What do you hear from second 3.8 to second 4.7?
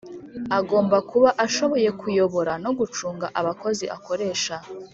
akoresha.